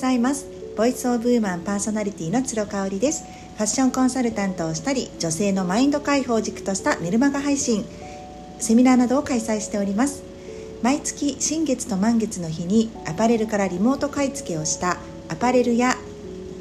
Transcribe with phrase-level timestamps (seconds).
[0.00, 0.46] ざいます。
[0.78, 3.22] ボイスオブウーマンパーソナリティの鶴香織です。
[3.56, 7.84] ファッションコンサルタントをしたり女性のマインド解放軸としたメルマガ配信
[8.58, 10.22] セミナーなどを開催しております。
[10.82, 14.96] 毎月新月と満月の日にアパレルからリモート買い付けをした
[15.28, 15.96] アパレルや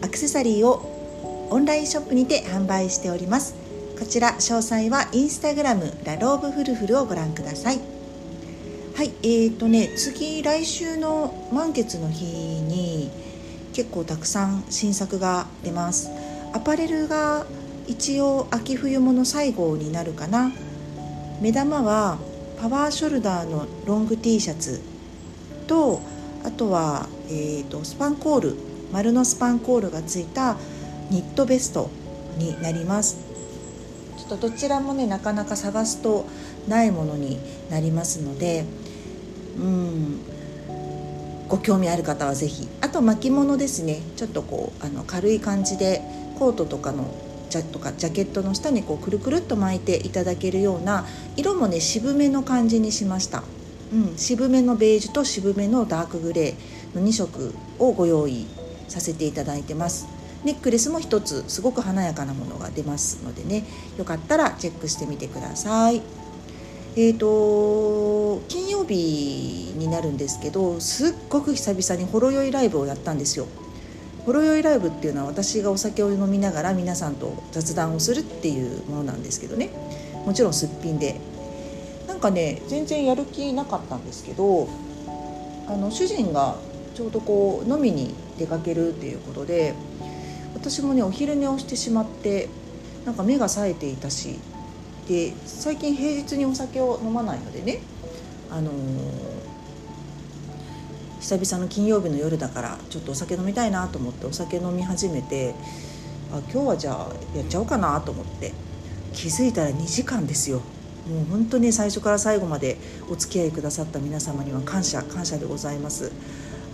[0.00, 3.54] アクセサリーをオンラインショップにて販売しております。
[3.98, 7.80] こちら詳細はインスタグラムラローブフルフルをご覧ください。
[8.94, 13.10] はいえーとね次来週の満月の日に
[13.76, 16.10] 結構たくさん新作が出ます。
[16.54, 17.44] アパレルが
[17.86, 20.50] 一応秋冬物最後になるかな。
[21.42, 22.16] 目玉は
[22.58, 24.80] パワーショルダーのロング T シャツ
[25.66, 26.00] と
[26.42, 28.56] あとは、えーと、スパンコール
[28.92, 30.56] 丸のスパンコールがついた
[31.10, 31.90] ニットベスト
[32.38, 33.18] になります。
[34.16, 36.24] ちょっとどちらもねなかなか探すと
[36.66, 37.38] ないものに
[37.68, 38.64] なりますので
[39.58, 40.35] うん。
[41.48, 44.00] ご興味ある方は是非あと巻物ですね。
[44.16, 46.02] ちょっとこうあの軽い感じで
[46.38, 47.14] コートとかの
[47.50, 53.44] ジャとかジャケットの下にこうくるくるっと巻いていただけるような色もね渋めの感じにしました、
[53.92, 58.46] うん、渋めのベージュと渋めのダークグレーの2色をご用意
[58.88, 60.08] させていただいてます。
[60.44, 63.64] ネックレスも1つすごく華やかなものが出ますのでね。
[63.98, 66.02] よかったらチェックしてみてください。
[66.98, 73.46] えーと、金曜日になるんですけどすっごく久々にほろ酔いライブをやったんですよ。
[74.24, 79.70] ほろ酔いライブっていうのは私がお酒を飲みながら皆さんと雑談をするっていうものなんですけどね
[80.24, 81.20] もちろんすっぴんで
[82.08, 84.66] なんかね全然やる気なかったんですけど
[85.68, 86.56] あの主人が
[86.94, 89.74] ちょうどこう飲みに出かけるっていうことで
[90.54, 92.48] 私もねお昼寝をしてしまって
[93.04, 94.40] なんか目が冴えていたし
[95.08, 97.78] で最近平日にお酒を飲まないのでね
[98.50, 98.74] あのー、
[101.20, 105.54] 久々の金曜日の夜だからちょっとお酒飲みたいなと思ってお酒飲み始めて
[106.32, 108.52] あ今日はじゃあやっちゃおうかなと思って
[109.12, 110.60] 気づいたら2時間ですよ。
[111.08, 112.76] もう本当に最初から最後まで
[113.08, 116.10] お付き合いくださった皆様には感謝感謝でございます。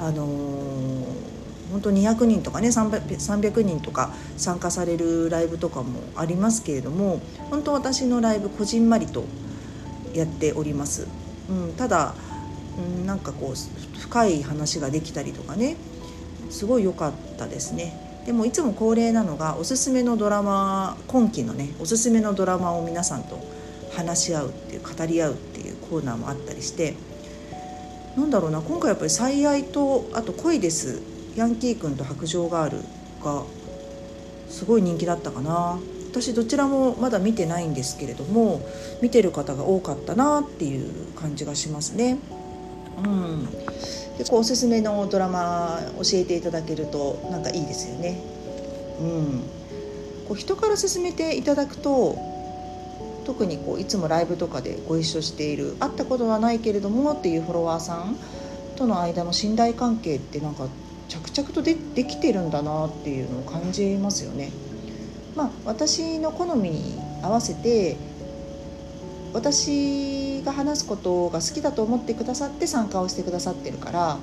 [0.00, 1.41] あのー
[1.72, 9.24] 本当200人とかね 300, 人とか参加されるライブとかもありますけれども本当私のライブこじんまりと
[10.14, 11.08] やっております、
[11.48, 12.14] うん、ただ、
[12.78, 15.76] うん、なんかこう深い話ができたりとかね
[16.50, 17.98] すごい良かったですね。
[18.26, 23.40] でもいつも恒例なのがおすすめのドラマ今期のねおすすめのドラマを皆さんと
[23.96, 26.94] 話し合うっていう語り合うっていうコーナーもあったりして
[28.16, 31.00] なんだろうな今回やっぱり「最愛」とあと「恋です」
[31.36, 32.78] ヤンキー君と白杖ガール
[33.24, 33.44] が
[34.48, 35.78] すごい人気だったかな
[36.10, 38.60] 私どちらもまだ見てないんですけれども
[39.00, 42.18] 見てる方が多かったなっていう感じがしますね。
[43.02, 43.48] うん、
[44.18, 48.20] 結構おすすめのドラマ教えていただけるとなんかいいですよね。
[49.00, 49.40] うん、
[50.28, 52.18] こう人から勧めていただくと
[53.24, 58.16] 特にこういつもライブとかでご一緒している会ったことはないけれどもっていうフォロワーさん
[58.76, 60.68] との間の信頼関係ってなんか
[61.12, 64.50] 着々とでできてるんだなっていうのを感じますよね。
[65.36, 67.96] まあ、私の好みに合わせて
[69.34, 74.18] 私が話すことが好きだと思ってくださって参加をしてくださってるから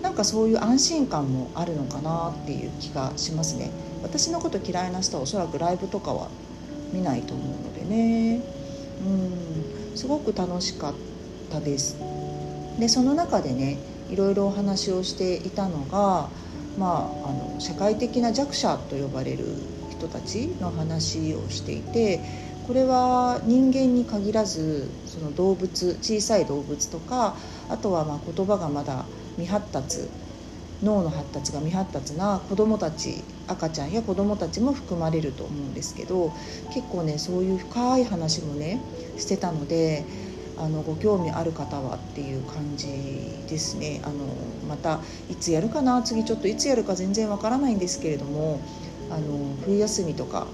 [0.00, 3.70] なんかそういう安心感もあるのかなっていう気がしますね。
[4.02, 6.28] 私のこと嫌いな人はおそらくライブとかは
[6.92, 8.42] 見ないと思うのでね。
[9.06, 9.08] う
[9.92, 10.94] んすごく楽しかっ
[11.50, 11.96] たです。
[12.78, 13.78] でその中でね
[14.08, 16.30] いろいろお話をしていたのが、
[16.76, 19.44] まあ、あの社会的な弱者と呼ばれる
[19.90, 22.20] 人たちの話をしていて
[22.66, 27.36] これは人間に限らずその動物小さい動物とか
[27.68, 29.06] あとはまあ言葉がまだ
[29.36, 30.08] 未発達
[30.82, 36.32] 脳の発達が未発達な子どもたち赤ちゃんや子どもたちも含まれると思うんですけど
[36.72, 38.80] 結構ねそういう深い話もね
[39.16, 40.04] してたので
[40.56, 42.86] あのご興味ある方はっていう感じ
[43.48, 44.00] ですね。
[44.04, 44.14] あの
[44.68, 45.00] また
[45.30, 48.60] いつやるかな次ちょっといつやるか全然わからないんですけれども
[49.10, 50.46] あの冬休みとか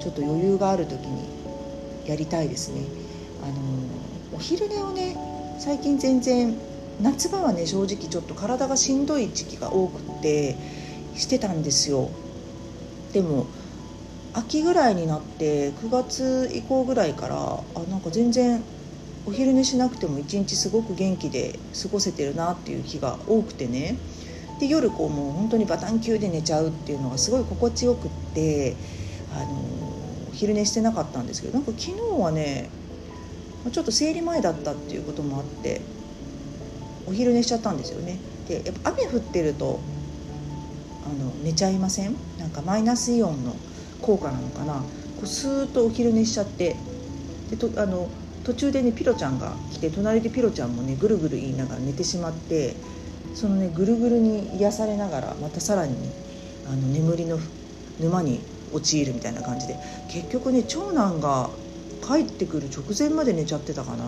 [0.00, 1.28] ちょっと余裕がある時に
[2.06, 2.82] やりたいですね。
[3.42, 5.16] あのお昼寝をね
[5.58, 6.56] 最近全然
[7.00, 10.56] 夏場はね正直ちょっと体がしんどい時期が多くって
[11.14, 12.10] してたんですよ。
[13.12, 13.46] でも
[14.32, 17.36] 秋ぐらいになって9月以降ぐらいから
[17.74, 18.62] あなんか全然
[19.26, 23.96] お昼寝しなくても一日すごく元気で過ごせてるなっていう日が多くてね。
[24.58, 28.76] で夜こうもう本当にバタン級で寝ちゃうっていうのがすごい心地よくって
[29.34, 29.64] あの
[30.32, 32.68] 昼寝してなかったんですけどなんか昨日はね
[33.72, 35.80] ちょっと生理前だったっていうこともあって
[37.06, 38.18] お昼寝しちゃったんですよね。
[38.48, 39.80] でやっぱ雨降ってると
[41.06, 42.14] あの寝ちゃいません？
[42.38, 43.56] なんかマイナスイオンの
[44.02, 44.74] 効果なのかな？
[44.74, 44.82] こ
[45.22, 46.76] うスーッとお昼寝しちゃって
[47.50, 48.08] でとあの
[48.44, 52.74] 途中でねピロちゃんが来て隣でピロちゃんもねぐるぐる言いながら寝てしまって
[53.34, 55.94] そのねぐるぐるに癒されながらまたさらに
[56.66, 57.38] あの眠りの
[58.00, 58.40] 沼に
[58.72, 59.76] 陥るみたいな感じで
[60.08, 61.50] 結局ね長男が
[62.06, 64.04] 帰ってくる直前まで寝ちゃってたかな。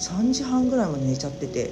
[0.00, 1.70] 3時半ぐらいまで寝ちゃってて。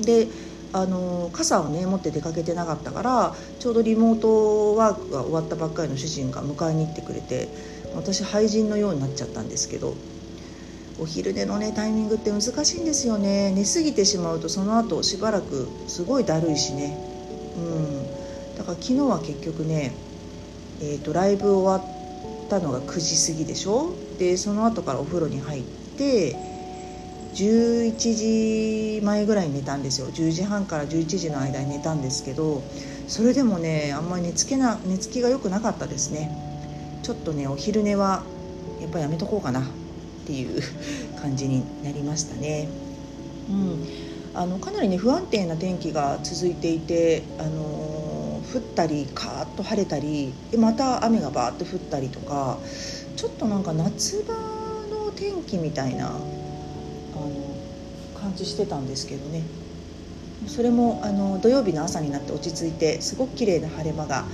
[0.00, 0.26] で
[0.74, 7.48] あの傘をね持って出かけてなかったからちょうどリモートワークが終わったばっかりの主人が迎えに行ってくれて
[7.94, 9.94] 私廃人のようになっちゃったんですけど
[11.02, 13.52] お昼寝のねタイミングって難しいんですよね。
[13.52, 16.96] 寝すぎてしまうとその後しばらくすごいだるいしね。
[17.56, 18.56] うん。
[18.56, 19.92] だから昨日は結局ね
[20.80, 21.88] えーと、ライブ終わ
[22.46, 23.92] ったのが9時過ぎでしょ？
[24.18, 25.62] でその後からお風呂に入っ
[25.96, 26.36] て
[27.34, 30.08] 11時前ぐらいに寝たんですよ。
[30.08, 32.62] 10時半から11時の間に寝たんですけど
[33.08, 36.30] それでもねあんまり寝つけな寝つきが良くなかったですね。
[37.02, 38.22] ちょっとねお昼寝は
[38.80, 39.62] やっぱやめとこうかな。
[40.22, 40.62] っていう
[41.20, 42.68] 感じになりましたね。
[43.50, 43.86] うん、
[44.34, 52.58] あのかなりね不安定な天気が続いていてあの降ったりカーッと晴れたりでまた雨がバーッと降ったりとか
[53.16, 56.20] ちょっとなんか夏場の天気みたいなあの
[58.14, 59.42] 感じしてたんですけどね
[60.46, 64.24] それもあの土曜日の朝になって落ち着いてすごく綺麗な晴れ間が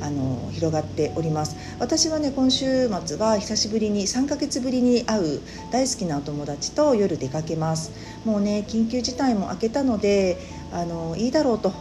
[0.00, 1.56] あの広がっております。
[1.78, 5.40] 私はね今週末は久しぶりに3ヶ月ぶりに会う
[5.70, 7.92] 大好きなお友達と夜出かけます。
[8.24, 10.38] もうね緊急事態も明けたので
[10.72, 11.72] あのいいだろうと。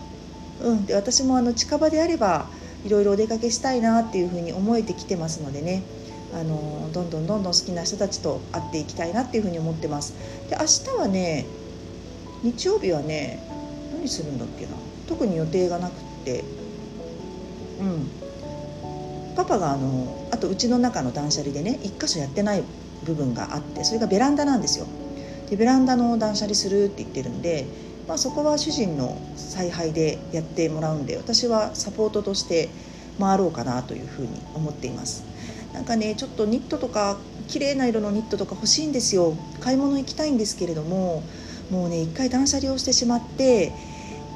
[0.61, 2.47] うん、で私もあの近場であれば
[2.83, 5.83] いろいろお出かけしたいなっていうふうに思えてきてますのでね。
[6.33, 10.13] あのどんどんどんどん好きな人たちと会っていきたいなっていうふうに思ってます。
[10.49, 11.45] で明日はね
[12.43, 13.39] 日曜日はね
[13.93, 14.71] 何するんだっけな。
[15.07, 16.43] 特に予定がなくって。
[17.79, 18.09] うん。
[19.35, 22.63] パパがあのあとうちの中の断捨離でね1箇所やってない
[23.05, 24.87] 部分があってそれがベランダなんですよ。
[25.49, 27.65] でベランダの断捨離するって言ってるんで
[28.07, 32.69] まあ、そこは主人の采配でやってもらうんで私はサポートとして
[33.19, 35.25] 回ろうかなというふうに思っています。
[35.73, 39.35] なんかねちょっとニットとか綺麗な色のニットとか欲しいんですよ。
[39.59, 41.23] 買い物行きたいんですけれども
[41.69, 43.73] もうね一回断捨離をしてしまって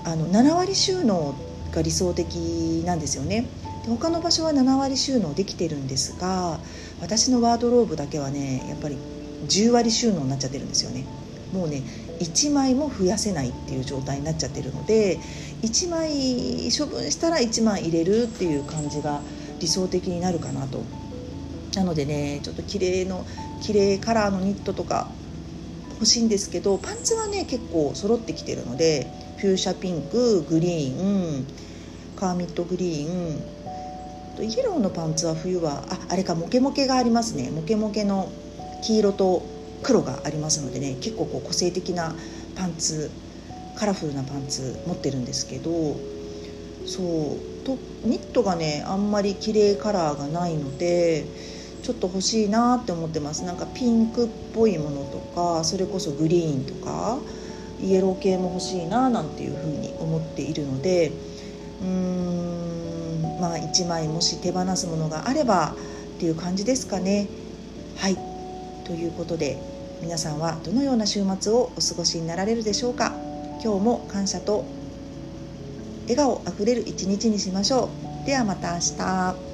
[0.03, 1.35] あの7割収納
[1.71, 3.45] が理想的なんですよね。
[3.83, 6.59] で他の場所は7割収納できてるんですが
[7.01, 8.97] 私のワードローブだけはねやっぱり
[9.47, 11.06] 10割収納になっちゃってるんですよね。
[11.53, 11.81] もうね
[12.19, 15.18] 1枚も増やせないっていう状態になっちゃってるので
[15.63, 19.21] 1枚処分したら1枚入れるっていう感じが
[19.59, 20.83] 理想的になるかなと。
[21.75, 23.25] なのでねちょっと綺麗の
[23.62, 25.07] 綺麗カラーのニットとか
[25.94, 29.07] 欲しいんですけどパンツはね結構揃ってきてるので
[29.41, 31.47] フューシャピンクグリーン
[32.15, 34.45] カーミットグリーン。
[34.45, 37.49] イエローのパンツは冬はああれかモケモケがありますね。
[37.49, 38.31] モケモケの
[38.83, 39.41] 黄色と
[39.81, 42.15] 黒がありますのでね結構こう個性的な
[42.55, 43.09] パンツ
[43.75, 45.99] カラフルなパンツ持ってるんですけど
[46.85, 51.25] そうとニットがねあんまり綺麗カラーがないので
[51.81, 53.43] ちょっと欲しいなって思ってます。
[53.43, 57.17] なんかピンクっぽいものとかそれこそグリーンとか。
[57.83, 61.11] イエロー系も欲しいななんていうふうに思っているので
[61.81, 65.73] うーんまあ1枚もし手放すものがあれば
[66.17, 67.27] っていう感じですかね。
[67.97, 68.17] はい。
[68.85, 69.57] ということで
[70.01, 73.13] 皆さんはどのような週末をお過ごしになられるでしょうか。
[73.63, 74.65] 今日も感謝と
[76.03, 77.89] 笑顔あふれる一日にしましょ
[78.23, 78.25] う。
[78.25, 79.50] ではまた明日。